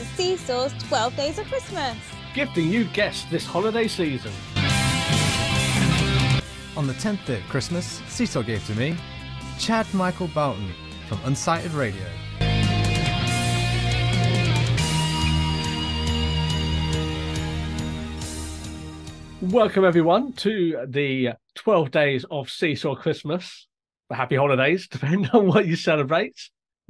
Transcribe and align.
To 0.00 0.06
Seesaw's 0.06 0.72
12 0.88 1.14
Days 1.14 1.38
of 1.38 1.46
Christmas. 1.48 1.94
Gifting 2.32 2.70
you 2.70 2.84
guests 2.84 3.26
this 3.30 3.44
holiday 3.44 3.86
season. 3.86 4.32
On 6.74 6.86
the 6.86 6.94
10th 6.94 7.26
day 7.26 7.36
of 7.36 7.44
Christmas, 7.50 8.00
Seesaw 8.08 8.40
gave 8.40 8.64
to 8.68 8.74
me 8.76 8.96
Chad 9.58 9.86
Michael 9.92 10.28
Bouton 10.28 10.72
from 11.06 11.18
Unsyted 11.24 11.74
Radio. 11.74 12.06
Welcome 19.42 19.84
everyone 19.84 20.32
to 20.32 20.86
the 20.88 21.32
12 21.56 21.90
days 21.90 22.24
of 22.30 22.48
Seesaw 22.48 22.94
Christmas. 22.94 23.68
Happy 24.10 24.36
holidays, 24.36 24.88
depending 24.90 25.30
on 25.32 25.46
what 25.46 25.66
you 25.66 25.76
celebrate. 25.76 26.40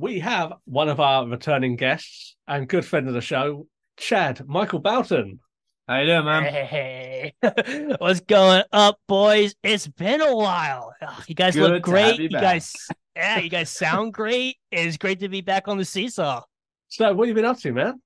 We 0.00 0.20
have 0.20 0.54
one 0.64 0.88
of 0.88 0.98
our 0.98 1.26
returning 1.26 1.76
guests 1.76 2.34
and 2.48 2.66
good 2.66 2.86
friend 2.86 3.06
of 3.06 3.12
the 3.12 3.20
show, 3.20 3.66
Chad 3.98 4.48
Michael 4.48 4.78
Bouton. 4.78 5.40
How 5.86 6.00
you 6.00 6.06
doing, 6.06 6.24
man? 6.24 6.44
Hey, 6.44 7.34
what's 7.98 8.20
going 8.20 8.62
up, 8.72 8.98
boys? 9.06 9.54
It's 9.62 9.86
been 9.88 10.22
a 10.22 10.34
while. 10.34 10.94
You 11.28 11.34
guys 11.34 11.54
Good 11.54 11.70
look 11.70 11.82
great. 11.82 12.16
you 12.16 12.22
You 12.22 12.28
guys, 12.30 12.74
yeah, 13.14 13.40
you 13.40 13.50
guys 13.50 13.68
sound 13.68 14.14
great. 14.14 14.56
It's 14.72 14.96
great 14.96 15.20
to 15.20 15.28
be 15.28 15.42
back 15.42 15.68
on 15.68 15.76
the 15.76 15.84
seesaw. 15.84 16.44
So, 16.88 17.12
what 17.12 17.28
have 17.28 17.36
you 17.36 17.42
been 17.42 17.50
up 17.50 17.58
to, 17.58 17.70
man? 17.70 18.00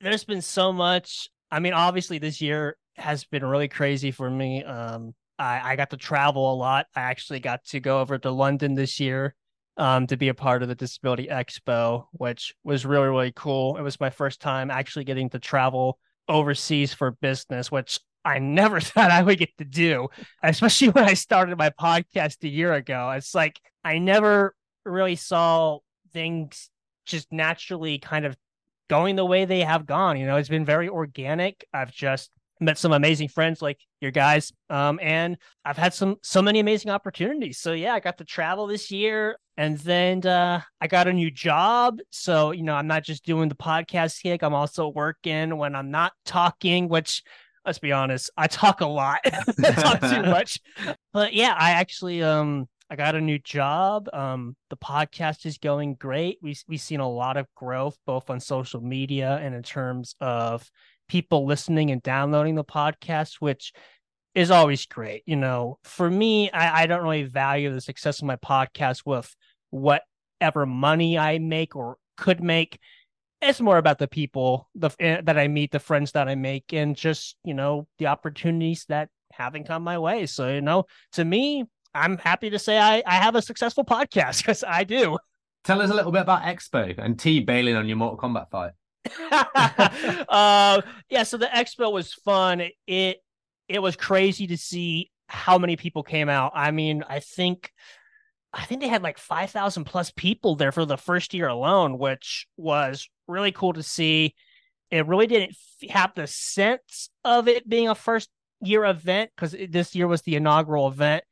There's 0.00 0.24
been 0.24 0.42
so 0.42 0.72
much. 0.72 1.28
I 1.52 1.60
mean, 1.60 1.72
obviously, 1.72 2.18
this 2.18 2.40
year 2.40 2.76
has 2.96 3.22
been 3.22 3.44
really 3.44 3.68
crazy 3.68 4.10
for 4.10 4.28
me. 4.28 4.64
Um, 4.64 5.14
I, 5.38 5.60
I 5.62 5.76
got 5.76 5.90
to 5.90 5.96
travel 5.96 6.52
a 6.52 6.56
lot. 6.56 6.86
I 6.96 7.02
actually 7.02 7.38
got 7.38 7.64
to 7.66 7.78
go 7.78 8.00
over 8.00 8.18
to 8.18 8.32
London 8.32 8.74
this 8.74 8.98
year 8.98 9.36
um, 9.78 10.08
to 10.08 10.16
be 10.16 10.28
a 10.28 10.34
part 10.34 10.62
of 10.62 10.68
the 10.68 10.74
Disability 10.74 11.28
Expo, 11.28 12.06
which 12.12 12.54
was 12.64 12.84
really, 12.84 13.06
really 13.06 13.32
cool. 13.34 13.76
It 13.76 13.82
was 13.82 14.00
my 14.00 14.10
first 14.10 14.40
time 14.40 14.70
actually 14.70 15.04
getting 15.04 15.30
to 15.30 15.38
travel 15.38 15.98
overseas 16.28 16.92
for 16.92 17.12
business, 17.12 17.70
which 17.70 18.00
I 18.24 18.40
never 18.40 18.80
thought 18.80 19.12
I 19.12 19.22
would 19.22 19.38
get 19.38 19.56
to 19.58 19.64
do, 19.64 20.08
especially 20.42 20.88
when 20.90 21.04
I 21.04 21.14
started 21.14 21.56
my 21.56 21.70
podcast 21.70 22.42
a 22.42 22.48
year 22.48 22.74
ago. 22.74 23.10
It's 23.12 23.34
like 23.34 23.58
I 23.84 23.98
never 23.98 24.54
really 24.84 25.16
saw 25.16 25.78
things 26.12 26.70
just 27.06 27.32
naturally 27.32 27.98
kind 27.98 28.26
of 28.26 28.36
going 28.88 29.16
the 29.16 29.24
way 29.24 29.44
they 29.44 29.60
have 29.60 29.86
gone. 29.86 30.18
You 30.18 30.26
know, 30.26 30.36
it's 30.36 30.48
been 30.48 30.64
very 30.64 30.88
organic. 30.88 31.66
I've 31.72 31.92
just 31.92 32.30
met 32.60 32.78
some 32.78 32.92
amazing 32.92 33.28
friends 33.28 33.62
like 33.62 33.78
your 34.00 34.10
guys 34.10 34.52
um 34.70 34.98
and 35.02 35.36
i've 35.64 35.76
had 35.76 35.94
some 35.94 36.16
so 36.22 36.42
many 36.42 36.60
amazing 36.60 36.90
opportunities 36.90 37.58
so 37.58 37.72
yeah 37.72 37.94
i 37.94 38.00
got 38.00 38.18
to 38.18 38.24
travel 38.24 38.66
this 38.66 38.90
year 38.90 39.36
and 39.56 39.78
then 39.78 40.24
uh 40.26 40.60
i 40.80 40.86
got 40.86 41.08
a 41.08 41.12
new 41.12 41.30
job 41.30 41.98
so 42.10 42.50
you 42.50 42.62
know 42.62 42.74
i'm 42.74 42.86
not 42.86 43.02
just 43.02 43.24
doing 43.24 43.48
the 43.48 43.54
podcast 43.54 44.22
gig 44.22 44.42
i'm 44.42 44.54
also 44.54 44.88
working 44.88 45.56
when 45.56 45.74
i'm 45.74 45.90
not 45.90 46.12
talking 46.24 46.88
which 46.88 47.22
let's 47.64 47.78
be 47.78 47.92
honest 47.92 48.30
i 48.36 48.46
talk 48.46 48.80
a 48.80 48.86
lot 48.86 49.20
I 49.24 49.72
talk 49.72 50.00
too 50.00 50.22
much 50.30 50.60
but 51.12 51.34
yeah 51.34 51.54
i 51.58 51.72
actually 51.72 52.22
um 52.22 52.66
I 52.90 52.96
got 52.96 53.14
a 53.14 53.20
new 53.20 53.38
job. 53.38 54.08
Um, 54.14 54.56
the 54.70 54.76
podcast 54.76 55.44
is 55.44 55.58
going 55.58 55.96
great. 55.96 56.38
We 56.40 56.56
we've 56.66 56.80
seen 56.80 57.00
a 57.00 57.08
lot 57.08 57.36
of 57.36 57.46
growth 57.54 57.98
both 58.06 58.30
on 58.30 58.40
social 58.40 58.80
media 58.80 59.38
and 59.42 59.54
in 59.54 59.62
terms 59.62 60.14
of 60.20 60.68
people 61.08 61.46
listening 61.46 61.90
and 61.90 62.02
downloading 62.02 62.54
the 62.54 62.64
podcast, 62.64 63.36
which 63.40 63.72
is 64.34 64.50
always 64.50 64.86
great. 64.86 65.22
You 65.26 65.36
know, 65.36 65.78
for 65.84 66.08
me, 66.10 66.50
I, 66.50 66.82
I 66.82 66.86
don't 66.86 67.02
really 67.02 67.24
value 67.24 67.72
the 67.72 67.80
success 67.80 68.20
of 68.20 68.26
my 68.26 68.36
podcast 68.36 69.02
with 69.04 69.34
whatever 69.70 70.66
money 70.66 71.18
I 71.18 71.38
make 71.38 71.74
or 71.74 71.96
could 72.16 72.42
make. 72.42 72.78
It's 73.40 73.60
more 73.60 73.78
about 73.78 73.98
the 73.98 74.08
people 74.08 74.68
the, 74.74 74.90
eh, 75.00 75.20
that 75.22 75.38
I 75.38 75.48
meet, 75.48 75.70
the 75.70 75.78
friends 75.78 76.12
that 76.12 76.28
I 76.28 76.34
make, 76.34 76.72
and 76.72 76.96
just 76.96 77.36
you 77.44 77.54
know 77.54 77.86
the 77.98 78.08
opportunities 78.08 78.84
that 78.88 79.08
haven't 79.32 79.66
come 79.66 79.82
my 79.82 79.98
way. 79.98 80.26
So 80.26 80.48
you 80.48 80.60
know, 80.60 80.84
to 81.12 81.24
me, 81.24 81.64
I'm 81.94 82.18
happy 82.18 82.50
to 82.50 82.58
say 82.58 82.78
I, 82.78 83.02
I 83.06 83.14
have 83.14 83.34
a 83.34 83.42
successful 83.42 83.84
podcast 83.84 84.38
because 84.38 84.64
I 84.66 84.84
do. 84.84 85.18
Tell 85.64 85.80
us 85.82 85.90
a 85.90 85.94
little 85.94 86.12
bit 86.12 86.22
about 86.22 86.42
Expo 86.42 86.96
and 86.98 87.18
T 87.18 87.40
bailing 87.40 87.76
on 87.76 87.88
your 87.88 87.96
Mortal 87.96 88.18
Kombat 88.18 88.50
fight. 88.50 88.72
Uh, 89.30 90.82
yeah, 91.10 91.22
so 91.22 91.36
the 91.36 91.46
expo 91.46 91.92
was 91.92 92.12
fun. 92.12 92.62
It 92.86 93.18
it 93.68 93.80
was 93.80 93.96
crazy 93.96 94.46
to 94.48 94.56
see 94.56 95.10
how 95.28 95.58
many 95.58 95.76
people 95.76 96.02
came 96.02 96.28
out. 96.28 96.52
I 96.54 96.70
mean, 96.70 97.04
I 97.08 97.20
think 97.20 97.72
I 98.52 98.64
think 98.64 98.80
they 98.80 98.88
had 98.88 99.02
like 99.02 99.18
5,000 99.18 99.84
plus 99.84 100.10
people 100.10 100.56
there 100.56 100.72
for 100.72 100.86
the 100.86 100.96
first 100.96 101.34
year 101.34 101.48
alone, 101.48 101.98
which 101.98 102.46
was 102.56 103.08
really 103.26 103.52
cool 103.52 103.74
to 103.74 103.82
see. 103.82 104.34
It 104.90 105.06
really 105.06 105.26
didn't 105.26 105.54
have 105.90 106.14
the 106.14 106.26
sense 106.26 107.10
of 107.24 107.46
it 107.46 107.68
being 107.68 107.88
a 107.88 107.94
first 107.94 108.30
year 108.62 108.84
event 108.86 109.30
because 109.36 109.54
this 109.68 109.94
year 109.94 110.08
was 110.08 110.22
the 110.22 110.36
inaugural 110.36 110.88
event. 110.88 111.24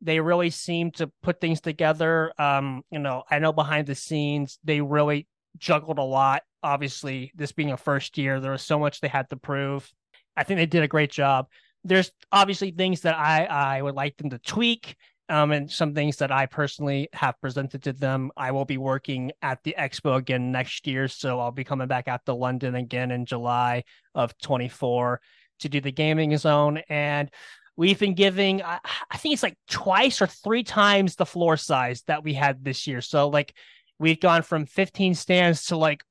They 0.00 0.18
really 0.20 0.50
seemed 0.50 0.96
to 0.96 1.10
put 1.22 1.40
things 1.40 1.60
together. 1.60 2.32
Um, 2.36 2.82
you 2.90 2.98
know, 2.98 3.22
I 3.30 3.38
know 3.38 3.52
behind 3.52 3.86
the 3.86 3.94
scenes 3.94 4.58
they 4.64 4.80
really 4.80 5.28
juggled 5.58 5.98
a 5.98 6.02
lot. 6.02 6.42
Obviously, 6.62 7.32
this 7.34 7.52
being 7.52 7.72
a 7.72 7.76
first 7.76 8.18
year, 8.18 8.40
there 8.40 8.52
was 8.52 8.62
so 8.62 8.78
much 8.78 9.00
they 9.00 9.08
had 9.08 9.30
to 9.30 9.36
prove. 9.36 9.90
I 10.36 10.44
think 10.44 10.58
they 10.58 10.66
did 10.66 10.82
a 10.82 10.88
great 10.88 11.10
job. 11.10 11.48
There's 11.84 12.10
obviously 12.32 12.72
things 12.72 13.02
that 13.02 13.16
I 13.16 13.44
I 13.44 13.82
would 13.82 13.94
like 13.94 14.16
them 14.16 14.30
to 14.30 14.38
tweak, 14.38 14.96
um, 15.28 15.52
and 15.52 15.70
some 15.70 15.94
things 15.94 16.16
that 16.16 16.32
I 16.32 16.46
personally 16.46 17.08
have 17.12 17.40
presented 17.40 17.82
to 17.84 17.92
them. 17.92 18.30
I 18.36 18.52
will 18.52 18.64
be 18.64 18.78
working 18.78 19.32
at 19.42 19.62
the 19.62 19.74
expo 19.78 20.16
again 20.16 20.52
next 20.52 20.86
year, 20.86 21.08
so 21.08 21.40
I'll 21.40 21.52
be 21.52 21.64
coming 21.64 21.88
back 21.88 22.08
out 22.08 22.24
to 22.26 22.34
London 22.34 22.74
again 22.74 23.10
in 23.10 23.26
July 23.26 23.84
of 24.14 24.36
24 24.38 25.20
to 25.60 25.68
do 25.68 25.80
the 25.80 25.92
gaming 25.92 26.36
zone 26.36 26.78
and. 26.88 27.30
We've 27.78 27.98
been 27.98 28.14
giving, 28.14 28.62
I, 28.62 28.78
I 29.10 29.18
think 29.18 29.34
it's 29.34 29.42
like 29.42 29.58
twice 29.68 30.22
or 30.22 30.26
three 30.26 30.62
times 30.62 31.14
the 31.14 31.26
floor 31.26 31.58
size 31.58 32.02
that 32.06 32.24
we 32.24 32.32
had 32.32 32.64
this 32.64 32.86
year. 32.86 33.02
So, 33.02 33.28
like, 33.28 33.54
we've 33.98 34.20
gone 34.20 34.42
from 34.42 34.66
15 34.66 35.14
stands 35.14 35.66
to 35.66 35.76
like 35.76 36.02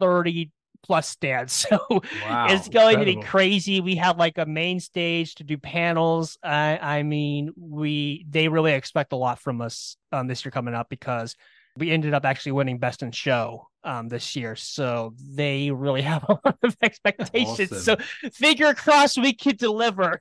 30 0.00 0.50
plus 0.82 1.08
stands. 1.08 1.66
So 1.70 1.78
Wow, 1.90 2.46
it's 2.50 2.68
going 2.68 2.98
to 2.98 3.04
be 3.04 3.20
crazy. 3.20 3.80
We 3.80 3.96
have 3.96 4.18
like 4.18 4.38
a 4.38 4.46
main 4.46 4.80
stage 4.80 5.34
to 5.36 5.44
do 5.44 5.58
panels. 5.58 6.38
I, 6.42 6.78
I 6.78 7.02
mean, 7.02 7.52
we 7.56 8.24
they 8.28 8.48
really 8.48 8.72
expect 8.72 9.12
a 9.12 9.16
lot 9.16 9.38
from 9.38 9.60
us 9.60 9.96
um, 10.12 10.26
this 10.26 10.44
year 10.44 10.52
coming 10.52 10.74
up 10.74 10.88
because 10.88 11.36
we 11.76 11.90
ended 11.90 12.14
up 12.14 12.24
actually 12.24 12.52
winning 12.52 12.78
best 12.78 13.02
in 13.02 13.12
show 13.12 13.68
um, 13.84 14.08
this 14.08 14.34
year. 14.36 14.56
So 14.56 15.14
they 15.18 15.70
really 15.70 16.02
have 16.12 16.24
a 16.28 16.38
lot 16.44 16.58
of 16.62 16.76
expectations. 16.82 17.72
Awesome. 17.72 17.98
So 18.22 18.30
figure 18.32 18.74
crossed 18.74 19.18
we 19.18 19.32
could 19.32 19.58
deliver. 19.58 20.20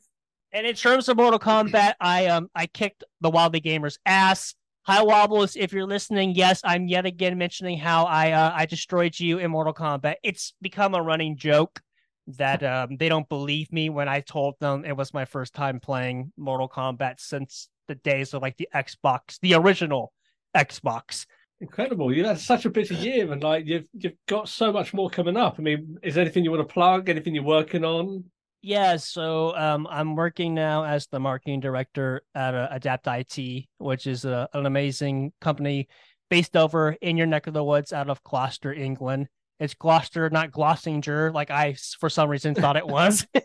And 0.51 0.65
in 0.65 0.75
terms 0.75 1.09
of 1.09 1.17
Mortal 1.17 1.39
Kombat, 1.39 1.93
I 1.99 2.27
um 2.27 2.49
I 2.55 2.65
kicked 2.67 3.03
the 3.21 3.29
Wildly 3.29 3.61
Gamers 3.61 3.97
ass. 4.05 4.55
Hi 4.83 5.03
Wobbles, 5.03 5.55
if 5.55 5.73
you're 5.73 5.85
listening, 5.85 6.33
yes, 6.33 6.61
I'm 6.63 6.87
yet 6.87 7.05
again 7.05 7.37
mentioning 7.37 7.77
how 7.77 8.05
I 8.05 8.31
uh, 8.31 8.51
I 8.55 8.65
destroyed 8.65 9.19
you 9.19 9.37
in 9.37 9.51
Mortal 9.51 9.73
Kombat. 9.73 10.15
It's 10.23 10.53
become 10.61 10.95
a 10.95 11.01
running 11.01 11.35
joke 11.35 11.81
that 12.37 12.63
um, 12.63 12.95
they 12.97 13.09
don't 13.09 13.27
believe 13.27 13.71
me 13.71 13.89
when 13.89 14.07
I 14.07 14.21
told 14.21 14.55
them 14.59 14.85
it 14.85 14.95
was 14.95 15.13
my 15.13 15.25
first 15.25 15.53
time 15.53 15.79
playing 15.79 16.31
Mortal 16.37 16.69
Kombat 16.69 17.19
since 17.19 17.69
the 17.87 17.95
days 17.95 18.33
of 18.33 18.41
like 18.41 18.57
the 18.57 18.69
Xbox, 18.73 19.37
the 19.41 19.53
original 19.53 20.13
Xbox. 20.55 21.25
Incredible! 21.61 22.15
You 22.15 22.25
had 22.25 22.39
such 22.39 22.65
a 22.65 22.69
busy 22.69 22.95
year, 22.95 23.31
and 23.31 23.43
like 23.43 23.67
you've 23.67 23.87
you've 23.93 24.13
got 24.27 24.47
so 24.47 24.71
much 24.71 24.93
more 24.93 25.09
coming 25.09 25.37
up. 25.37 25.55
I 25.59 25.61
mean, 25.61 25.97
is 26.01 26.15
there 26.15 26.23
anything 26.23 26.45
you 26.45 26.51
want 26.51 26.67
to 26.67 26.73
plug? 26.73 27.09
Anything 27.09 27.35
you're 27.35 27.43
working 27.43 27.83
on? 27.83 28.23
Yeah, 28.61 28.97
so 28.97 29.56
um, 29.56 29.88
I'm 29.89 30.15
working 30.15 30.53
now 30.53 30.83
as 30.83 31.07
the 31.07 31.19
marketing 31.19 31.61
director 31.61 32.21
at 32.35 32.53
uh, 32.53 32.67
Adapt 32.71 33.07
IT, 33.07 33.67
which 33.77 34.06
is 34.06 34.25
a, 34.25 34.50
an 34.53 34.65
amazing 34.65 35.31
company 35.39 35.88
based 36.29 36.57
over 36.57 36.91
in 37.01 37.17
your 37.17 37.27
neck 37.27 37.47
of 37.47 37.53
the 37.53 37.63
woods 37.63 37.94
out 37.94 38.09
of 38.09 38.21
Gloucester, 38.23 38.73
England. 38.73 39.27
It's 39.59 39.73
Gloucester, 39.73 40.29
not 40.29 40.51
Glossinger, 40.51 41.33
like 41.33 41.51
I 41.51 41.75
for 42.00 42.09
some 42.09 42.29
reason 42.29 42.56
thought 42.56 42.77
it 42.77 42.88
was. 42.88 43.25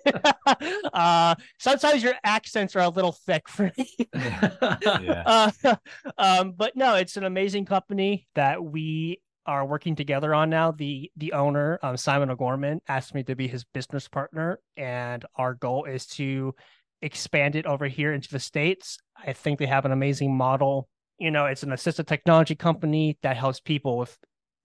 uh, 0.93 1.35
sometimes 1.59 2.03
your 2.03 2.15
accents 2.23 2.77
are 2.77 2.83
a 2.83 2.89
little 2.89 3.13
thick 3.13 3.49
for 3.49 3.71
me. 3.77 3.89
Yeah. 4.15 5.23
Uh, 5.27 5.77
um, 6.19 6.53
but 6.53 6.77
no, 6.77 6.95
it's 6.95 7.17
an 7.17 7.25
amazing 7.25 7.65
company 7.65 8.27
that 8.35 8.63
we 8.63 9.21
are 9.47 9.67
working 9.67 9.97
together 9.97 10.35
on 10.35 10.51
now. 10.51 10.73
The 10.73 11.11
the 11.17 11.33
owner, 11.33 11.79
um, 11.83 11.97
Simon 11.97 12.31
O'Gorman, 12.31 12.81
asked 12.89 13.15
me 13.15 13.23
to 13.25 13.35
be 13.35 13.49
his 13.49 13.65
business 13.65 14.09
partner, 14.09 14.61
and 14.77 15.25
our 15.37 15.55
goal 15.55 15.85
is 15.85 16.07
to 16.07 16.55
expand 17.03 17.55
it 17.55 17.67
over 17.67 17.87
here 17.87 18.13
into 18.13 18.31
the 18.31 18.41
states. 18.41 18.99
I 19.17 19.33
think 19.33 19.59
they 19.59 19.67
have 19.67 19.85
an 19.85 19.93
amazing 19.93 20.35
model. 20.37 20.89
You 21.19 21.31
know, 21.31 21.47
it's 21.47 21.63
an 21.63 21.71
assistive 21.71 22.07
technology 22.07 22.55
company 22.55 23.19
that 23.23 23.37
helps 23.37 23.61
people 23.61 23.99
with 23.99 24.17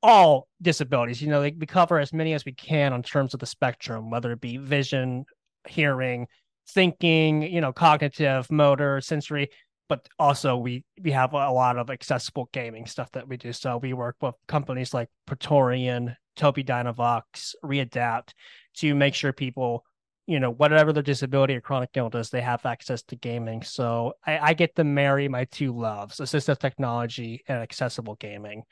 all 0.01 0.47
disabilities. 0.61 1.21
You 1.21 1.29
know, 1.29 1.41
we 1.41 1.51
cover 1.65 1.99
as 1.99 2.13
many 2.13 2.33
as 2.33 2.45
we 2.45 2.53
can 2.53 2.93
on 2.93 3.03
terms 3.03 3.33
of 3.33 3.39
the 3.39 3.45
spectrum, 3.45 4.09
whether 4.09 4.31
it 4.31 4.41
be 4.41 4.57
vision, 4.57 5.25
hearing, 5.67 6.27
thinking, 6.69 7.41
you 7.41 7.61
know, 7.61 7.73
cognitive, 7.73 8.49
motor, 8.51 9.01
sensory 9.01 9.49
but 9.89 10.07
also 10.19 10.55
we 10.55 10.85
we 11.01 11.11
have 11.11 11.33
a 11.33 11.51
lot 11.51 11.77
of 11.77 11.89
accessible 11.89 12.47
gaming 12.53 12.85
stuff 12.85 13.11
that 13.11 13.27
we 13.27 13.35
do. 13.35 13.51
So 13.51 13.77
we 13.77 13.93
work 13.93 14.15
with 14.21 14.35
companies 14.47 14.93
like 14.93 15.09
Pretorian, 15.25 16.15
Tobii 16.37 16.65
Dynavox, 16.65 17.55
Readapt 17.65 18.29
to 18.77 18.95
make 18.95 19.15
sure 19.15 19.33
people, 19.33 19.83
you 20.27 20.39
know, 20.39 20.51
whatever 20.51 20.93
their 20.93 21.03
disability 21.03 21.55
or 21.55 21.61
chronic 21.61 21.89
illness, 21.95 22.29
they 22.29 22.41
have 22.41 22.65
access 22.65 23.01
to 23.03 23.15
gaming. 23.15 23.63
So 23.63 24.13
I, 24.25 24.37
I 24.37 24.53
get 24.53 24.75
to 24.75 24.83
marry 24.83 25.27
my 25.27 25.45
two 25.45 25.77
loves, 25.77 26.17
assistive 26.17 26.59
technology 26.59 27.43
and 27.47 27.57
accessible 27.57 28.15
gaming. 28.15 28.63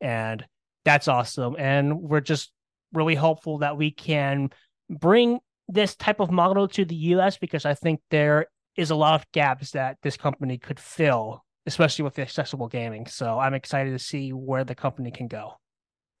And 0.00 0.44
that's 0.84 1.08
awesome. 1.08 1.56
And 1.58 2.02
we're 2.02 2.20
just 2.20 2.52
really 2.92 3.14
hopeful 3.14 3.58
that 3.58 3.78
we 3.78 3.90
can 3.90 4.50
bring 4.90 5.40
this 5.68 5.96
type 5.96 6.20
of 6.20 6.30
model 6.30 6.68
to 6.68 6.84
the 6.84 6.94
US 6.94 7.38
because 7.38 7.64
I 7.64 7.74
think 7.74 8.00
there 8.10 8.46
is 8.76 8.90
a 8.90 8.94
lot 8.94 9.14
of 9.14 9.26
gaps 9.32 9.72
that 9.72 9.98
this 10.02 10.16
company 10.16 10.58
could 10.58 10.78
fill, 10.78 11.44
especially 11.66 12.04
with 12.04 12.14
the 12.14 12.22
accessible 12.22 12.68
gaming. 12.68 13.06
So 13.06 13.38
I'm 13.38 13.54
excited 13.54 13.90
to 13.90 13.98
see 13.98 14.32
where 14.32 14.64
the 14.64 14.74
company 14.74 15.10
can 15.10 15.28
go. 15.28 15.54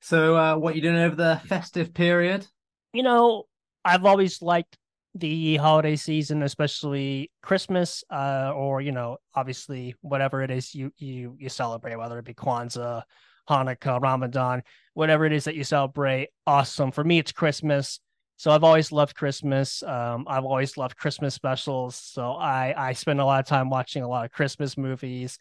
So, 0.00 0.36
uh, 0.36 0.56
what 0.56 0.76
you 0.76 0.82
doing 0.82 0.96
over 0.96 1.16
the 1.16 1.40
festive 1.46 1.92
period? 1.94 2.46
You 2.92 3.02
know, 3.02 3.44
I've 3.84 4.04
always 4.04 4.42
liked 4.42 4.76
the 5.14 5.56
holiday 5.56 5.96
season, 5.96 6.42
especially 6.42 7.30
Christmas, 7.42 8.04
uh, 8.10 8.52
or 8.54 8.80
you 8.80 8.92
know, 8.92 9.18
obviously 9.34 9.94
whatever 10.02 10.42
it 10.42 10.50
is 10.50 10.74
you 10.74 10.92
you 10.98 11.36
you 11.38 11.48
celebrate, 11.48 11.96
whether 11.96 12.18
it 12.18 12.24
be 12.24 12.34
Kwanzaa, 12.34 13.02
Hanukkah, 13.48 14.00
Ramadan, 14.00 14.62
whatever 14.94 15.24
it 15.24 15.32
is 15.32 15.44
that 15.44 15.54
you 15.54 15.64
celebrate. 15.64 16.28
Awesome. 16.46 16.90
For 16.90 17.04
me, 17.04 17.18
it's 17.18 17.32
Christmas. 17.32 18.00
So 18.36 18.50
I've 18.50 18.64
always 18.64 18.92
loved 18.92 19.14
Christmas. 19.14 19.82
Um, 19.82 20.26
I've 20.28 20.44
always 20.44 20.76
loved 20.76 20.96
Christmas 20.96 21.34
specials. 21.34 21.96
So 21.96 22.32
I 22.32 22.74
I 22.76 22.92
spend 22.92 23.20
a 23.20 23.24
lot 23.24 23.40
of 23.40 23.46
time 23.46 23.70
watching 23.70 24.02
a 24.02 24.08
lot 24.08 24.24
of 24.24 24.32
Christmas 24.32 24.76
movies. 24.76 25.38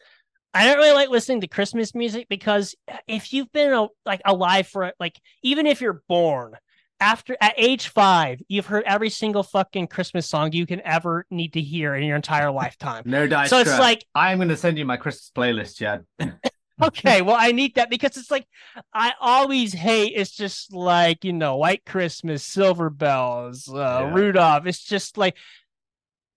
I 0.53 0.65
don't 0.65 0.77
really 0.77 0.93
like 0.93 1.09
listening 1.09 1.41
to 1.41 1.47
Christmas 1.47 1.93
music 1.93 2.27
because 2.29 2.75
if 3.07 3.33
you've 3.33 3.51
been 3.51 3.73
a, 3.73 3.87
like 4.05 4.21
alive 4.23 4.67
for 4.67 4.93
like 4.99 5.19
even 5.43 5.67
if 5.67 5.81
you're 5.81 6.01
born 6.07 6.55
after 7.01 7.35
at 7.41 7.53
age 7.57 7.89
five, 7.89 8.41
you've 8.47 8.65
heard 8.65 8.83
every 8.85 9.09
single 9.09 9.43
fucking 9.43 9.87
Christmas 9.87 10.27
song 10.27 10.53
you 10.53 10.65
can 10.65 10.81
ever 10.81 11.25
need 11.29 11.53
to 11.53 11.61
hear 11.61 11.95
in 11.95 12.03
your 12.03 12.15
entire 12.15 12.51
lifetime. 12.51 13.03
No 13.05 13.27
dice. 13.27 13.49
So 13.49 13.59
it's 13.59 13.77
like 13.77 14.05
I 14.15 14.31
am 14.31 14.37
going 14.37 14.47
to 14.49 14.57
send 14.57 14.77
you 14.77 14.85
my 14.85 14.95
Christmas 14.97 15.31
playlist, 15.35 15.75
Chad. 15.75 16.05
okay, 16.81 17.21
well, 17.21 17.37
I 17.39 17.51
need 17.51 17.75
that 17.75 17.89
because 17.89 18.17
it's 18.17 18.31
like 18.31 18.47
I 18.93 19.13
always 19.19 19.73
hate. 19.73 20.13
It's 20.15 20.31
just 20.35 20.73
like 20.73 21.23
you 21.23 21.33
know, 21.33 21.57
White 21.57 21.85
Christmas, 21.85 22.43
Silver 22.43 22.89
Bells, 22.89 23.67
uh, 23.69 24.09
Yeah. 24.09 24.13
Rudolph. 24.13 24.65
It's 24.65 24.83
just 24.83 25.17
like, 25.17 25.35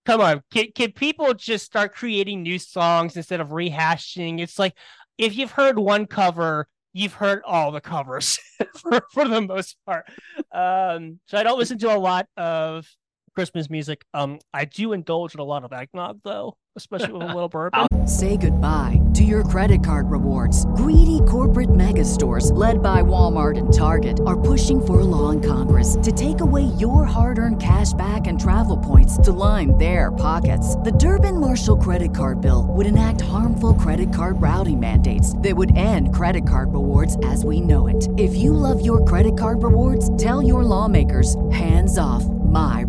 come 0.05 0.21
on, 0.21 0.41
can 0.51 0.71
can 0.73 0.91
people 0.91 1.33
just 1.33 1.65
start 1.65 1.93
creating 1.93 2.43
new 2.43 2.59
songs 2.59 3.15
instead 3.17 3.41
of 3.41 3.49
rehashing? 3.49 4.39
It's 4.39 4.57
like 4.59 4.73
if 5.17 5.35
you've 5.35 5.51
heard 5.51 5.77
one 5.77 6.05
cover, 6.05 6.67
you've 6.93 7.13
heard 7.13 7.41
all 7.45 7.71
the 7.71 7.81
covers 7.81 8.39
for 8.77 9.01
for 9.11 9.27
the 9.27 9.41
most 9.41 9.77
part. 9.85 10.05
Um, 10.51 11.19
so 11.27 11.37
I 11.37 11.43
don't 11.43 11.59
listen 11.59 11.77
to 11.79 11.95
a 11.95 11.97
lot 11.99 12.27
of 12.37 12.87
Christmas 13.33 13.69
music. 13.69 14.05
Um, 14.13 14.39
I 14.53 14.65
do 14.65 14.93
indulge 14.93 15.33
in 15.33 15.39
a 15.39 15.43
lot 15.43 15.63
of 15.63 15.73
eggnog 15.73 16.21
though, 16.23 16.57
especially 16.75 17.13
with 17.13 17.23
a 17.23 17.27
little 17.27 17.49
bourbon. 17.49 17.85
Say 18.07 18.37
goodbye 18.37 18.99
to 19.13 19.23
your 19.23 19.43
credit 19.43 19.83
card 19.83 20.09
rewards. 20.09 20.65
Greedy 20.75 21.19
corporate 21.27 21.75
mega 21.75 22.05
stores, 22.05 22.51
led 22.51 22.81
by 22.81 23.01
Walmart 23.01 23.57
and 23.57 23.71
Target, 23.71 24.19
are 24.25 24.39
pushing 24.39 24.83
for 24.83 25.01
a 25.01 25.03
law 25.03 25.29
in 25.29 25.41
Congress 25.41 25.97
to 26.01 26.11
take 26.11 26.41
away 26.41 26.63
your 26.79 27.05
hard 27.05 27.37
earned 27.37 27.61
cash 27.61 27.93
back 27.93 28.27
and 28.27 28.39
travel 28.39 28.77
points 28.77 29.17
to 29.19 29.31
line 29.31 29.77
their 29.77 30.11
pockets. 30.11 30.75
The 30.77 30.91
Durbin 30.91 31.39
Marshall 31.39 31.77
credit 31.77 32.15
card 32.15 32.41
bill 32.41 32.65
would 32.69 32.85
enact 32.85 33.21
harmful 33.21 33.73
credit 33.73 34.13
card 34.13 34.41
routing 34.41 34.79
mandates 34.79 35.37
that 35.39 35.55
would 35.55 35.75
end 35.77 36.13
credit 36.15 36.47
card 36.47 36.73
rewards 36.73 37.17
as 37.25 37.45
we 37.45 37.61
know 37.61 37.87
it. 37.87 38.07
If 38.17 38.35
you 38.35 38.53
love 38.53 38.83
your 38.83 39.03
credit 39.05 39.37
card 39.37 39.61
rewards, 39.61 40.15
tell 40.17 40.41
your 40.41 40.63
lawmakers 40.63 41.35
hands 41.51 41.97
off 41.97 42.25
my 42.25 42.85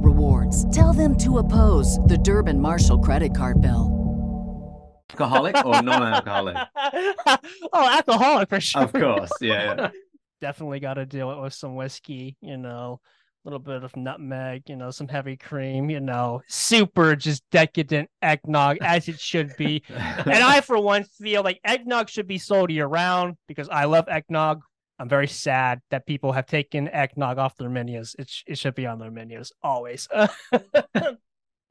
rewards. 0.51 0.77
Tell 0.77 0.93
them 0.93 1.17
to 1.19 1.39
oppose 1.39 1.99
the 2.07 2.19
Durbin 2.19 2.61
Marshall 2.61 2.99
credit 2.99 3.35
card 3.35 3.61
bill. 3.61 3.97
Alcoholic 5.11 5.65
or 5.65 5.83
non-alcoholic? 5.83 6.57
oh, 7.73 7.89
alcoholic 7.89 8.49
for 8.49 8.61
sure. 8.61 8.83
of 8.83 8.93
course, 8.93 9.33
yeah. 9.41 9.75
yeah. 9.77 9.91
Definitely 10.41 10.81
got 10.81 10.95
to 10.95 11.05
deal 11.05 11.31
it 11.33 11.41
with 11.41 11.53
some 11.53 11.77
whiskey, 11.77 12.39
you 12.41 12.57
know, 12.57 13.01
a 13.45 13.49
little 13.49 13.59
bit 13.59 13.85
of 13.85 13.95
nutmeg, 13.95 14.63
you 14.69 14.77
know, 14.77 14.91
some 14.91 15.07
heavy 15.07 15.37
cream, 15.37 15.91
you 15.91 16.01
know, 16.01 16.41
super 16.49 17.15
just 17.15 17.43
decadent 17.51 18.09
eggnog 18.23 18.79
as 18.81 19.09
it 19.09 19.21
should 19.21 19.55
be. 19.59 19.83
and 19.89 20.43
I, 20.43 20.63
for 20.63 20.81
one, 20.81 21.05
feel 21.05 21.43
like 21.43 21.61
eggnog 21.63 22.09
should 22.09 22.27
be 22.27 22.39
sold 22.39 22.71
year 22.71 22.87
round 22.87 23.37
because 23.49 23.69
I 23.69 23.85
love 23.85 24.09
eggnog. 24.09 24.63
I'm 25.01 25.09
very 25.09 25.27
sad 25.27 25.81
that 25.91 26.07
people 26.07 26.33
have 26.33 26.47
taken 26.47 26.87
eggnog 26.89 27.39
off 27.39 27.57
their 27.57 27.71
menus. 27.71 28.15
It, 28.19 28.29
sh- 28.29 28.45
it 28.47 28.59
should 28.59 28.75
be 28.75 28.87
on 28.87 28.99
their 28.99 29.11
menus 29.11 29.51
always. 29.63 30.07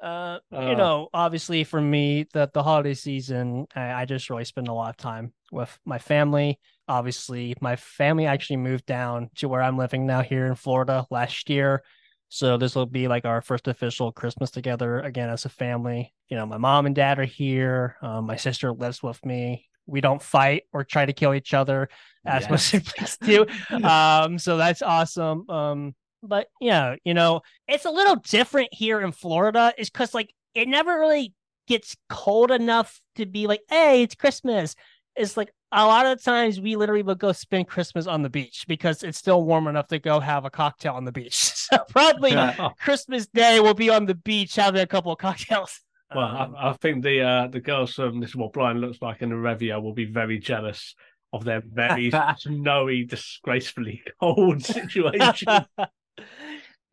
Uh, 0.02 0.40
you 0.50 0.60
Uh. 0.60 0.76
know, 0.76 1.10
obviously 1.14 1.66
for 1.66 1.82
me, 1.82 2.26
the 2.34 2.50
the 2.54 2.64
holiday 2.64 2.94
season, 2.94 3.68
I, 3.76 3.92
I 3.92 4.06
just 4.06 4.30
really 4.30 4.46
spend 4.46 4.70
a 4.70 4.74
lot 4.74 4.92
of 4.92 4.98
time 4.98 5.34
with 5.52 5.78
my 5.86 5.98
family. 5.98 6.58
Obviously, 6.88 7.54
my 7.60 7.76
family 7.76 8.26
actually 8.26 8.58
moved 8.58 8.86
down 8.86 9.30
to 9.36 9.50
where 9.50 9.62
I'm 9.62 9.78
living 9.78 10.06
now 10.08 10.22
here 10.22 10.46
in 10.46 10.56
Florida 10.56 11.06
last 11.12 11.50
year. 11.50 11.84
So 12.30 12.58
this 12.58 12.76
will 12.76 12.86
be 12.86 13.08
like 13.10 13.26
our 13.26 13.42
first 13.42 13.68
official 13.68 14.12
Christmas 14.14 14.52
together 14.52 15.00
again 15.00 15.30
as 15.30 15.46
a 15.46 15.50
family. 15.50 16.14
You 16.30 16.38
know, 16.38 16.46
my 16.46 16.58
mom 16.58 16.86
and 16.86 16.96
dad 16.96 17.20
are 17.20 17.26
here. 17.26 17.98
Um, 18.02 18.26
my 18.26 18.38
sister 18.38 18.72
lives 18.72 19.04
with 19.04 19.24
me. 19.26 19.69
We 19.90 20.02
don't 20.02 20.22
fight 20.22 20.64
or 20.74 20.84
try 20.84 21.06
to 21.06 21.14
kill 21.14 21.34
each 21.34 21.54
other 21.54 21.90
as 22.26 22.48
Yes. 22.50 22.64
siblings 22.66 23.18
do. 23.22 23.46
Um, 23.84 24.38
so 24.40 24.58
that's 24.58 24.82
awesome. 24.82 25.50
Um, 25.50 25.96
but 26.22 26.48
yeah, 26.60 26.96
you 27.06 27.14
know, 27.14 27.42
it's 27.68 27.86
a 27.86 27.92
little 27.92 28.18
different 28.18 28.70
here 28.74 29.02
in 29.02 29.12
Florida, 29.12 29.74
is 29.78 29.90
because 29.90 30.14
like 30.14 30.34
it 30.54 30.68
never 30.68 31.00
really 31.00 31.34
gets 31.68 31.96
cold 32.10 32.52
enough 32.52 33.00
to 33.16 33.26
be 33.26 33.48
like, 33.48 33.62
hey, 33.70 34.02
it's 34.04 34.16
Christmas. 34.16 34.76
It's 35.16 35.38
like 35.38 35.52
a 35.72 35.86
lot 35.86 36.06
of 36.08 36.22
times 36.24 36.60
we 36.60 36.76
literally 36.76 37.04
will 37.04 37.16
go 37.16 37.32
spend 37.32 37.68
Christmas 37.68 38.08
on 38.08 38.22
the 38.24 38.30
beach 38.30 38.66
because 38.68 39.04
it's 39.04 39.18
still 39.18 39.44
warm 39.44 39.68
enough 39.68 39.88
to 39.88 40.00
go 40.00 40.20
have 40.20 40.46
a 40.46 40.50
cocktail 40.50 40.94
on 40.94 41.06
the 41.06 41.12
beach. 41.12 41.54
So 41.70 41.78
probably 41.90 42.36
Christmas 42.80 43.28
Day 43.28 43.60
we'll 43.60 43.76
be 43.76 43.92
on 43.92 44.08
the 44.08 44.16
beach 44.16 44.56
having 44.56 44.82
a 44.82 44.88
couple 44.88 45.12
of 45.12 45.20
cocktails. 45.20 45.80
Um, 46.12 46.56
I, 46.58 46.70
I 46.70 46.74
think 46.74 47.04
the 47.04 47.22
uh, 47.22 47.48
the 47.48 47.60
girls 47.60 47.94
from 47.94 48.20
This 48.20 48.32
Is 48.32 48.36
What 48.36 48.54
Brian 48.54 48.80
Looks 48.80 49.02
Like 49.02 49.22
in 49.22 49.30
Arevia 49.30 49.82
will 49.82 49.94
be 49.94 50.06
very 50.06 50.40
jealous 50.40 50.96
of 51.32 51.44
their 51.44 51.62
very 51.66 52.12
snowy, 52.38 53.06
disgracefully 53.06 54.02
cold 54.20 54.64
situation. 54.64 55.48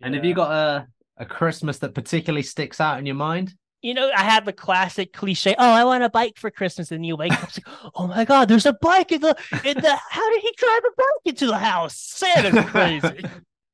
And 0.02 0.14
have 0.14 0.26
you 0.26 0.34
got 0.34 0.52
a 0.52 0.86
a 1.16 1.24
Christmas 1.24 1.78
that 1.78 1.94
particularly 1.94 2.42
sticks 2.42 2.82
out 2.82 2.98
in 2.98 3.06
your 3.06 3.14
mind? 3.14 3.54
you 3.86 3.94
know, 3.94 4.10
I 4.16 4.24
have 4.24 4.44
the 4.44 4.52
classic 4.52 5.12
cliche. 5.12 5.54
Oh, 5.56 5.70
I 5.70 5.84
want 5.84 6.02
a 6.02 6.10
bike 6.10 6.38
for 6.38 6.50
Christmas, 6.50 6.90
and 6.90 7.06
you 7.06 7.14
wake 7.14 7.32
up, 7.32 7.44
it's 7.44 7.60
like, 7.64 7.92
oh 7.94 8.08
my 8.08 8.24
god, 8.24 8.48
there's 8.48 8.66
a 8.66 8.72
bike 8.72 9.12
in 9.12 9.20
the 9.20 9.36
in 9.64 9.76
the. 9.76 9.98
How 10.10 10.30
did 10.30 10.42
he 10.42 10.52
drive 10.56 10.80
a 10.80 10.90
bike 10.96 11.06
into 11.26 11.46
the 11.46 11.58
house? 11.58 11.96
Santa's 11.96 12.64
crazy. 12.70 13.24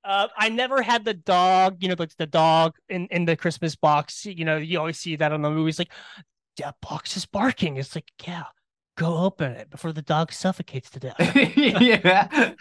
Uh, 0.04 0.28
I 0.37 0.49
never 0.49 0.82
had 0.82 1.04
the 1.04 1.14
dog. 1.14 1.78
You 1.80 1.88
know, 1.88 1.97
like 1.99 2.16
the 2.16 2.26
dog 2.26 2.75
in 2.88 3.06
in 3.11 3.25
the 3.25 3.37
Christmas 3.37 3.76
box. 3.76 4.26
You 4.26 4.44
know, 4.44 4.56
you 4.56 4.78
always 4.78 4.99
see 4.99 5.16
that 5.16 5.32
on 5.32 5.42
the 5.42 5.50
movies. 5.50 5.78
Like 5.78 5.92
that 6.59 6.76
box 6.80 7.16
is 7.16 7.26
barking. 7.26 7.76
It's 7.76 7.94
like, 7.94 8.11
yeah, 8.25 8.44
go 8.97 9.18
open 9.18 9.52
it 9.52 9.71
before 9.71 9.92
the 9.92 10.02
dog 10.02 10.32
suffocates 10.32 10.90
to 10.90 11.00
death. 11.00 11.16
yeah. 11.56 12.52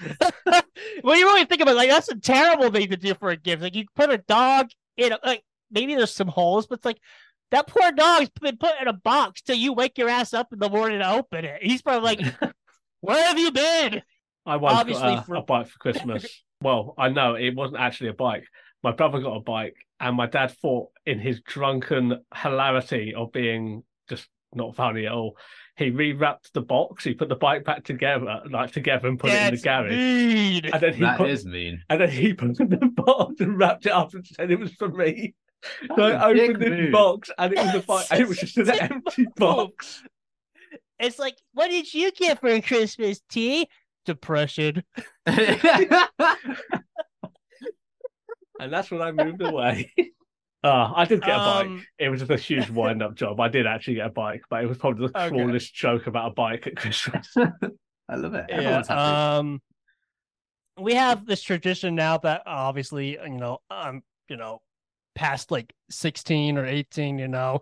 well, 1.03 1.17
you 1.17 1.25
really 1.25 1.45
think 1.45 1.61
about 1.61 1.73
it, 1.73 1.77
like 1.77 1.89
that's 1.89 2.09
a 2.09 2.19
terrible 2.19 2.69
thing 2.69 2.89
to 2.89 2.97
do 2.97 3.13
for 3.15 3.29
a 3.29 3.37
gift. 3.37 3.61
Like 3.61 3.75
you 3.75 3.85
put 3.95 4.11
a 4.11 4.17
dog 4.17 4.69
in 4.97 5.13
a, 5.13 5.19
like 5.23 5.43
maybe 5.71 5.95
there's 5.95 6.13
some 6.13 6.27
holes, 6.27 6.67
but 6.67 6.79
it's 6.79 6.85
like 6.85 6.99
that 7.51 7.67
poor 7.67 7.91
dog's 7.91 8.29
been 8.39 8.57
put 8.57 8.79
in 8.81 8.87
a 8.87 8.93
box 8.93 9.41
till 9.41 9.55
you 9.55 9.73
wake 9.73 9.97
your 9.97 10.09
ass 10.09 10.33
up 10.33 10.53
in 10.53 10.59
the 10.59 10.69
morning 10.69 10.99
to 10.99 11.11
open 11.11 11.45
it. 11.45 11.61
He's 11.61 11.81
probably 11.81 12.15
like, 12.15 12.35
"Where 13.01 13.23
have 13.27 13.37
you 13.37 13.51
been?" 13.51 14.01
I 14.45 14.55
once 14.55 14.79
Obviously 14.79 15.03
got 15.03 15.19
a, 15.19 15.23
for- 15.23 15.35
a 15.35 15.41
bike 15.41 15.67
for 15.67 15.79
Christmas. 15.79 16.43
Well, 16.61 16.93
I 16.97 17.09
know 17.09 17.35
it 17.35 17.55
wasn't 17.55 17.79
actually 17.81 18.09
a 18.09 18.13
bike. 18.13 18.45
My 18.83 18.91
brother 18.91 19.19
got 19.19 19.35
a 19.35 19.41
bike, 19.41 19.75
and 19.99 20.15
my 20.15 20.25
dad 20.27 20.51
thought, 20.61 20.89
in 21.05 21.19
his 21.19 21.41
drunken 21.41 22.19
hilarity 22.35 23.13
of 23.15 23.31
being 23.31 23.83
just 24.09 24.27
not 24.53 24.75
funny 24.75 25.05
at 25.05 25.11
all, 25.11 25.37
he 25.77 25.91
rewrapped 25.91 26.51
the 26.53 26.61
box. 26.61 27.03
He 27.03 27.13
put 27.13 27.29
the 27.29 27.35
bike 27.35 27.63
back 27.63 27.83
together, 27.83 28.41
like 28.49 28.71
together, 28.71 29.07
and 29.07 29.19
put 29.19 29.31
it 29.31 29.47
in 29.47 29.55
the 29.55 29.61
garage. 29.61 29.91
mean. 29.91 30.65
And 30.65 30.81
then 30.81 30.93
he 30.93 31.01
That 31.01 31.17
put, 31.17 31.29
is 31.29 31.45
mean. 31.45 31.83
and 31.89 32.01
then 32.01 32.09
he 32.09 32.33
put 32.33 32.51
it 32.51 32.59
in 32.59 32.69
the 32.69 32.77
box 32.95 33.39
and 33.39 33.57
wrapped 33.57 33.85
it 33.85 33.91
up 33.91 34.13
and 34.13 34.25
said 34.25 34.51
it 34.51 34.59
was 34.59 34.73
for 34.73 34.89
me. 34.89 35.33
So 35.95 35.95
That's 35.97 36.23
I 36.23 36.31
a 36.31 36.33
big 36.33 36.55
opened 36.55 36.87
the 36.87 36.91
box, 36.91 37.29
and 37.37 37.53
it 37.53 37.59
was 37.59 37.75
a 37.75 37.79
bike, 37.87 38.07
and 38.11 38.19
it 38.21 38.27
was 38.27 38.37
just 38.39 38.57
an 38.57 38.69
empty 38.71 39.27
box. 39.35 40.03
It's 40.99 41.17
like, 41.17 41.35
what 41.53 41.69
did 41.69 41.91
you 41.93 42.11
get 42.11 42.39
for 42.41 42.59
Christmas, 42.61 43.21
T? 43.29 43.67
Depression. 44.05 44.83
And 48.59 48.71
that's 48.71 48.91
when 48.91 49.01
I 49.01 49.11
moved 49.11 49.41
away. 49.41 49.91
Uh, 50.63 50.93
I 50.95 51.05
did 51.05 51.21
get 51.23 51.35
a 51.35 51.39
bike. 51.39 51.65
Um, 51.67 51.85
It 51.97 52.09
was 52.09 52.19
just 52.19 52.31
a 52.31 52.37
huge 52.37 52.69
wind 52.71 53.01
up 53.01 53.15
job. 53.15 53.39
I 53.39 53.47
did 53.47 53.65
actually 53.65 53.95
get 53.95 54.05
a 54.07 54.11
bike, 54.11 54.43
but 54.51 54.63
it 54.63 54.67
was 54.67 54.77
probably 54.77 55.07
the 55.07 55.17
Okay. 55.17 55.29
cruelest 55.29 55.73
joke 55.73 56.05
about 56.05 56.31
a 56.31 56.33
bike 56.35 56.67
at 56.67 56.75
Christmas. 56.75 57.27
I 57.35 58.15
love 58.15 58.35
it. 58.35 58.45
Yeah. 58.49 58.83
Happy. 58.87 58.91
Um, 59.39 59.61
we 60.79 60.93
have 60.93 61.25
this 61.25 61.41
tradition 61.41 61.95
now 61.95 62.19
that 62.19 62.43
obviously, 62.45 63.13
you 63.13 63.29
know, 63.29 63.57
um, 63.71 64.03
you 64.29 64.37
know, 64.37 64.61
past 65.15 65.49
like 65.49 65.73
16 65.89 66.57
or 66.57 66.65
18, 66.65 67.17
you 67.17 67.27
know, 67.27 67.61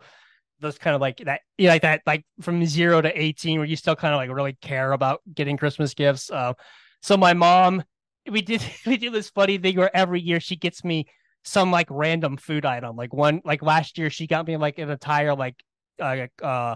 those 0.59 0.77
kind 0.77 0.95
of 0.95 1.01
like 1.01 1.17
that, 1.25 1.41
yeah, 1.57 1.71
like 1.71 1.81
that, 1.83 2.01
like 2.05 2.25
from 2.41 2.65
zero 2.65 3.01
to 3.01 3.21
18, 3.21 3.59
where 3.59 3.67
you 3.67 3.75
still 3.75 3.95
kind 3.95 4.13
of 4.13 4.17
like 4.17 4.31
really 4.31 4.57
care 4.61 4.91
about 4.91 5.21
getting 5.33 5.57
Christmas 5.57 5.93
gifts. 5.93 6.29
Uh, 6.29 6.53
so 7.01 7.17
my 7.17 7.33
mom, 7.33 7.83
we 8.29 8.41
did, 8.41 8.63
we 8.85 8.97
do 8.97 9.09
this 9.09 9.29
funny 9.29 9.57
thing 9.57 9.77
where 9.77 9.95
every 9.95 10.21
year 10.21 10.39
she 10.39 10.55
gets 10.55 10.83
me 10.83 11.07
some 11.43 11.71
like 11.71 11.87
random 11.89 12.37
food 12.37 12.65
item. 12.65 12.95
Like 12.95 13.13
one, 13.13 13.41
like 13.43 13.61
last 13.61 13.97
year 13.97 14.09
she 14.09 14.27
got 14.27 14.47
me 14.47 14.57
like 14.57 14.77
an 14.77 14.89
entire 14.89 15.35
like, 15.35 15.55
uh, 15.99 16.27
uh, 16.41 16.75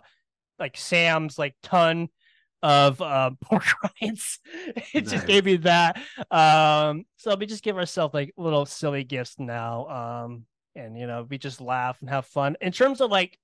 like 0.59 0.77
Sam's 0.77 1.37
like 1.37 1.55
ton 1.63 2.09
of 2.63 3.01
uh, 3.01 3.31
pork 3.43 3.65
rinds. 4.01 4.39
it 4.93 5.05
just 5.05 5.27
gave 5.27 5.45
me 5.45 5.57
that. 5.57 6.01
Um, 6.31 7.05
so 7.17 7.35
we 7.35 7.45
just 7.45 7.63
give 7.63 7.77
ourselves 7.77 8.13
like 8.13 8.33
little 8.37 8.65
silly 8.65 9.03
gifts 9.03 9.35
now. 9.37 9.87
Um, 10.23 10.45
and 10.75 10.97
you 10.97 11.05
know, 11.05 11.27
we 11.29 11.37
just 11.37 11.61
laugh 11.61 11.97
and 12.01 12.09
have 12.09 12.25
fun. 12.25 12.55
In 12.61 12.71
terms 12.71 13.01
of 13.01 13.11
like 13.11 13.37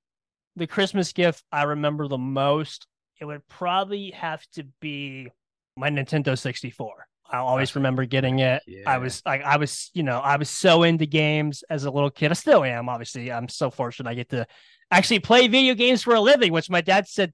the 0.60 0.68
Christmas 0.68 1.12
gift 1.13 1.44
I 1.51 1.63
remember 1.63 2.08
the 2.08 2.18
most, 2.18 2.86
it 3.20 3.25
would 3.25 3.48
probably 3.48 4.12
have 4.12 4.46
to 4.54 4.66
be 4.80 5.32
my 5.75 5.89
Nintendo 5.89 6.38
64. 6.38 7.08
I 7.32 7.38
always 7.38 7.75
remember 7.75 8.06
getting 8.06 8.39
it. 8.39 8.63
Yeah. 8.66 8.84
I 8.88 8.98
was 8.98 9.22
like, 9.25 9.44
I 9.44 9.58
was, 9.58 9.92
you 9.94 10.04
know, 10.04 10.20
I 10.20 10.38
was 10.38 10.50
so 10.50 10.84
into 10.84 11.06
games 11.06 11.63
as 11.70 11.86
a 11.86 11.92
little 11.92 12.10
kid. 12.10 12.32
I 12.32 12.34
still 12.34 12.63
am, 12.63 12.89
obviously. 12.89 13.32
I'm 13.32 13.48
so 13.48 13.70
fortunate 13.70 14.10
I 14.10 14.16
get 14.16 14.30
to 14.30 14.48
actually 14.89 15.20
play 15.20 15.48
video 15.48 15.75
games 15.75 16.01
for 16.01 16.16
a 16.16 16.22
living, 16.22 16.51
which 16.51 16.70
my 16.70 16.82
dad 16.82 17.08
said, 17.08 17.34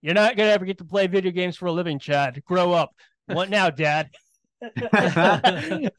You're 0.00 0.14
not 0.14 0.36
gonna 0.36 0.50
ever 0.50 0.64
get 0.64 0.78
to 0.78 0.84
play 0.84 1.06
video 1.06 1.30
games 1.30 1.56
for 1.56 1.66
a 1.66 1.72
living, 1.72 1.98
Chad. 1.98 2.42
Grow 2.44 2.72
up. 2.72 2.92
What 3.26 3.50
now, 3.50 3.70
Dad? 3.70 4.10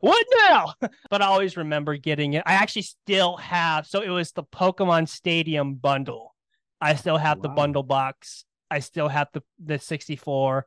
what 0.00 0.26
now? 0.48 0.74
But 1.10 1.22
I 1.22 1.26
always 1.26 1.56
remember 1.56 1.96
getting 1.96 2.34
it. 2.34 2.42
I 2.46 2.54
actually 2.54 2.82
still 2.82 3.36
have 3.36 3.86
so 3.86 4.00
it 4.00 4.08
was 4.08 4.32
the 4.32 4.44
Pokemon 4.44 5.08
Stadium 5.08 5.74
bundle. 5.74 6.34
I 6.80 6.94
still 6.96 7.16
have 7.18 7.42
the 7.42 7.48
bundle 7.48 7.84
box. 7.84 8.44
I 8.70 8.80
still 8.80 9.08
have 9.08 9.28
the 9.32 9.42
the 9.62 9.78
64. 9.78 10.66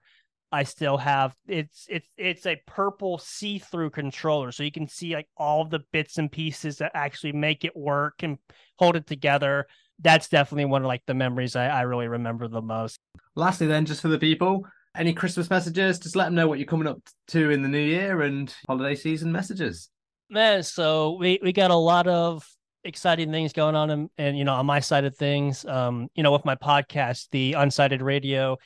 I 0.51 0.63
still 0.63 0.98
have 0.98 1.36
it's 1.48 1.86
it's 1.89 2.08
it's 2.17 2.46
a 2.46 2.62
purple 2.65 3.17
see-through 3.17 3.89
controller, 3.89 4.51
so 4.51 4.63
you 4.63 4.72
can 4.72 4.88
see 4.88 5.13
like 5.13 5.27
all 5.36 5.65
the 5.65 5.82
bits 5.91 6.17
and 6.17 6.32
pieces 6.32 6.77
that 6.77 6.91
actually 6.94 7.34
make 7.34 7.65
it 7.65 7.75
work 7.75 8.24
and 8.24 8.38
hold 8.77 8.96
it 8.96 9.08
together. 9.08 9.67
That's 10.00 10.29
definitely 10.29 10.65
one 10.65 10.84
of 10.84 10.88
like 10.88 11.03
the 11.08 11.13
memories 11.13 11.55
I, 11.58 11.67
I 11.67 11.82
really 11.82 12.08
remember 12.08 12.48
the 12.48 12.62
most. 12.62 13.00
Lastly, 13.36 13.67
then, 13.67 13.86
just 13.86 14.01
for 14.01 14.08
the 14.08 14.20
people, 14.20 14.65
any 14.98 15.14
Christmas 15.14 15.50
messages? 15.50 16.00
Just 16.00 16.16
let 16.16 16.25
them 16.25 16.36
know 16.36 16.48
what 16.48 16.60
you're 16.60 16.68
coming 16.68 16.88
up 16.88 17.00
to 17.30 17.52
in 17.52 17.62
the 17.62 17.68
new 17.68 17.78
year 17.80 18.22
and 18.22 18.54
holiday 18.68 18.96
season 18.96 19.32
messages. 19.32 19.90
Man, 20.30 20.64
so 20.64 21.18
we 21.20 21.40
we 21.42 21.54
got 21.54 21.72
a 21.72 21.75
lot 21.75 22.08
of 22.08 22.48
exciting 22.86 23.32
things 23.32 23.52
going 23.52 23.75
on 23.75 23.90
and, 23.90 24.10
and 24.18 24.38
you 24.38 24.44
know 24.44 24.54
on 24.54 24.66
my 24.66 24.80
side 24.80 25.06
of 25.06 25.18
things 25.18 25.66
um 25.66 26.08
you 26.14 26.22
know 26.22 26.32
with 26.32 26.46
my 26.46 26.56
podcast 26.56 27.28
the 27.32 27.54
Unsyted 27.54 28.02
Radio 28.02 28.58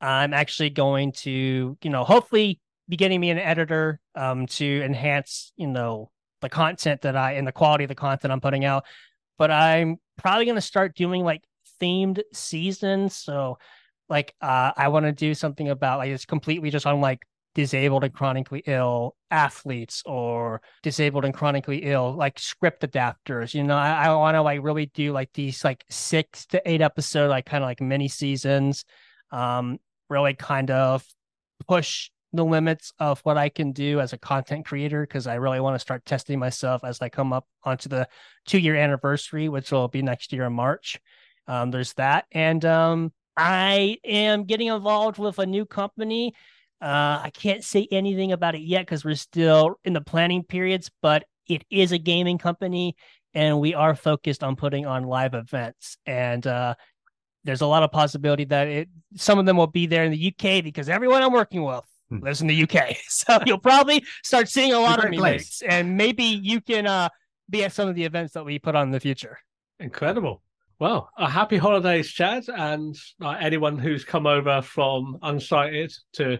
i'm 0.00 0.32
actually 0.32 0.70
going 0.70 1.12
to 1.12 1.76
you 1.82 1.90
know 1.90 2.02
hopefully 2.02 2.58
be 2.88 2.96
getting 2.96 3.20
me 3.20 3.28
an 3.28 3.38
editor 3.38 4.00
um 4.14 4.46
to 4.46 4.82
enhance 4.82 5.52
you 5.56 5.66
know 5.66 6.10
the 6.40 6.48
content 6.48 7.02
that 7.02 7.16
i 7.16 7.32
and 7.32 7.46
the 7.46 7.52
quality 7.52 7.84
of 7.84 7.88
the 7.88 7.94
content 7.94 8.32
i'm 8.32 8.40
putting 8.40 8.64
out 8.64 8.84
but 9.36 9.50
i'm 9.50 9.98
probably 10.16 10.46
going 10.46 10.54
to 10.54 10.62
start 10.62 10.96
doing 10.96 11.22
like 11.22 11.44
themed 11.80 12.22
seasons 12.32 13.14
so 13.14 13.58
like 14.08 14.34
uh 14.40 14.72
i 14.76 14.88
want 14.88 15.06
to 15.06 15.12
do 15.12 15.34
something 15.34 15.68
about 15.68 15.98
like 15.98 16.10
it's 16.10 16.24
completely 16.24 16.70
just 16.70 16.86
on 16.86 17.00
like 17.00 17.20
disabled 17.54 18.04
and 18.04 18.12
chronically 18.12 18.62
ill 18.66 19.16
athletes 19.30 20.02
or 20.04 20.60
disabled 20.82 21.24
and 21.24 21.32
chronically 21.32 21.78
ill 21.78 22.14
like 22.14 22.38
script 22.38 22.82
adapters 22.82 23.54
you 23.54 23.64
know 23.64 23.76
i, 23.76 24.06
I 24.06 24.14
want 24.14 24.34
to 24.34 24.42
like 24.42 24.62
really 24.62 24.86
do 24.86 25.12
like 25.12 25.32
these 25.32 25.64
like 25.64 25.82
six 25.88 26.44
to 26.46 26.60
eight 26.66 26.82
episode 26.82 27.30
like 27.30 27.46
kind 27.46 27.64
of 27.64 27.68
like 27.68 27.80
mini 27.80 28.08
seasons 28.08 28.84
um 29.32 29.78
really 30.10 30.34
kind 30.34 30.70
of 30.70 31.02
push 31.66 32.10
the 32.34 32.44
limits 32.44 32.92
of 32.98 33.20
what 33.20 33.38
i 33.38 33.48
can 33.48 33.72
do 33.72 34.00
as 34.00 34.12
a 34.12 34.18
content 34.18 34.66
creator 34.66 35.00
because 35.00 35.26
i 35.26 35.36
really 35.36 35.58
want 35.58 35.74
to 35.74 35.80
start 35.80 36.04
testing 36.04 36.38
myself 36.38 36.84
as 36.84 37.00
i 37.00 37.08
come 37.08 37.32
up 37.32 37.46
onto 37.64 37.88
the 37.88 38.06
two 38.44 38.58
year 38.58 38.76
anniversary 38.76 39.48
which 39.48 39.72
will 39.72 39.88
be 39.88 40.02
next 40.02 40.30
year 40.30 40.44
in 40.44 40.52
march. 40.52 41.00
Um 41.48 41.70
there's 41.70 41.94
that 41.94 42.26
and 42.32 42.62
um 42.66 43.12
i 43.36 43.98
am 44.04 44.44
getting 44.44 44.68
involved 44.68 45.18
with 45.18 45.38
a 45.38 45.46
new 45.46 45.64
company 45.64 46.34
uh, 46.80 47.20
I 47.24 47.30
can't 47.32 47.64
say 47.64 47.88
anything 47.90 48.32
about 48.32 48.54
it 48.54 48.60
yet 48.60 48.82
because 48.82 49.04
we're 49.04 49.14
still 49.14 49.80
in 49.84 49.94
the 49.94 50.02
planning 50.02 50.42
periods, 50.42 50.90
but 51.00 51.24
it 51.48 51.64
is 51.70 51.92
a 51.92 51.98
gaming 51.98 52.36
company 52.38 52.96
and 53.32 53.60
we 53.60 53.74
are 53.74 53.94
focused 53.94 54.44
on 54.44 54.56
putting 54.56 54.84
on 54.84 55.04
live 55.04 55.34
events. 55.34 55.96
And 56.04 56.46
uh, 56.46 56.74
there's 57.44 57.62
a 57.62 57.66
lot 57.66 57.82
of 57.82 57.92
possibility 57.92 58.44
that 58.46 58.68
it 58.68 58.88
some 59.14 59.38
of 59.38 59.46
them 59.46 59.56
will 59.56 59.66
be 59.66 59.86
there 59.86 60.04
in 60.04 60.12
the 60.12 60.34
UK 60.34 60.62
because 60.62 60.88
everyone 60.88 61.22
I'm 61.22 61.32
working 61.32 61.62
with 61.62 61.84
Hmm. 62.08 62.20
lives 62.20 62.40
in 62.40 62.46
the 62.46 62.62
UK. 62.62 62.96
So 63.08 63.40
you'll 63.46 63.58
probably 63.58 64.04
start 64.22 64.48
seeing 64.48 64.72
a 64.72 64.78
lot 64.78 65.04
of 65.04 65.10
me 65.10 65.40
and 65.66 65.96
maybe 65.96 66.22
you 66.22 66.60
can 66.60 66.86
uh, 66.86 67.08
be 67.50 67.64
at 67.64 67.72
some 67.72 67.88
of 67.88 67.96
the 67.96 68.04
events 68.04 68.34
that 68.34 68.44
we 68.44 68.60
put 68.60 68.76
on 68.76 68.84
in 68.84 68.92
the 68.92 69.00
future. 69.00 69.38
Incredible. 69.80 70.42
Well, 70.78 71.10
a 71.16 71.30
happy 71.30 71.56
holidays, 71.56 72.10
Chad, 72.10 72.44
and 72.48 72.94
uh, 73.22 73.30
anyone 73.30 73.78
who's 73.78 74.04
come 74.04 74.26
over 74.26 74.60
from 74.60 75.18
Unsyted 75.22 75.94
to 76.14 76.38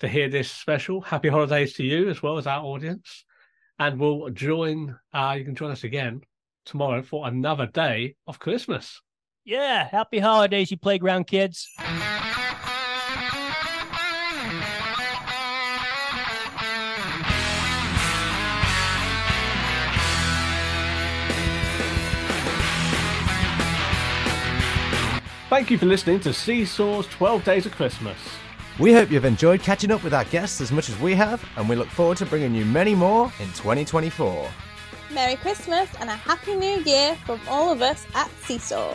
to 0.00 0.08
hear 0.08 0.28
this 0.28 0.50
special. 0.50 1.00
Happy 1.00 1.28
holidays 1.28 1.72
to 1.74 1.84
you 1.84 2.10
as 2.10 2.22
well 2.22 2.36
as 2.36 2.46
our 2.46 2.62
audience, 2.62 3.24
and 3.78 3.98
we'll 3.98 4.28
join. 4.30 4.94
Uh, 5.14 5.36
you 5.38 5.44
can 5.44 5.54
join 5.54 5.70
us 5.70 5.84
again 5.84 6.20
tomorrow 6.66 7.02
for 7.02 7.26
another 7.26 7.66
day 7.66 8.14
of 8.26 8.38
Christmas. 8.38 9.00
Yeah, 9.44 9.88
happy 9.88 10.18
holidays, 10.18 10.70
you 10.70 10.76
playground 10.76 11.26
kids. 11.26 11.66
Thank 25.48 25.70
you 25.70 25.78
for 25.78 25.86
listening 25.86 26.20
to 26.20 26.34
Seesaw's 26.34 27.06
12 27.06 27.42
Days 27.42 27.64
of 27.64 27.72
Christmas. 27.72 28.18
We 28.78 28.92
hope 28.92 29.10
you've 29.10 29.24
enjoyed 29.24 29.62
catching 29.62 29.90
up 29.90 30.04
with 30.04 30.12
our 30.12 30.24
guests 30.24 30.60
as 30.60 30.70
much 30.70 30.90
as 30.90 30.98
we 30.98 31.14
have, 31.14 31.42
and 31.56 31.66
we 31.66 31.74
look 31.74 31.88
forward 31.88 32.18
to 32.18 32.26
bringing 32.26 32.54
you 32.54 32.66
many 32.66 32.94
more 32.94 33.32
in 33.40 33.46
2024. 33.54 34.46
Merry 35.10 35.36
Christmas 35.36 35.88
and 36.00 36.10
a 36.10 36.12
Happy 36.12 36.54
New 36.54 36.82
Year 36.82 37.16
from 37.24 37.40
all 37.48 37.72
of 37.72 37.80
us 37.80 38.06
at 38.14 38.30
Seesaw. 38.42 38.94